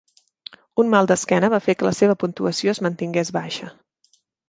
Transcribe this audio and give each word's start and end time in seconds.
Un 0.83 0.89
mal 0.93 1.09
d'esquena 1.11 1.51
va 1.55 1.61
fer 1.67 1.77
que 1.81 1.89
la 1.89 1.93
seva 1.99 2.17
puntuació 2.25 2.75
es 2.77 2.85
mantingués 2.89 3.35
baixa. 3.41 3.75